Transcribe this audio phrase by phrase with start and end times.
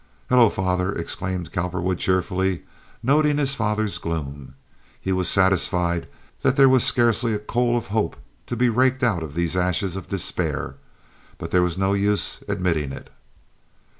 [0.29, 2.63] "Hello, father!" exclaimed Cowperwood, cheerfully,
[3.03, 4.55] noting his father's gloom.
[4.99, 6.07] He was satisfied
[6.41, 8.15] that there was scarcely a coal of hope
[8.47, 10.77] to be raked out of these ashes of despair,
[11.37, 13.11] but there was no use admitting it.